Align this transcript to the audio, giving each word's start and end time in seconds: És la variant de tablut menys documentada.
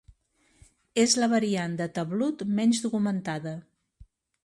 És 1.03 1.13
la 1.25 1.29
variant 1.35 1.77
de 1.83 1.89
tablut 1.99 2.43
menys 2.61 2.83
documentada. 2.89 3.59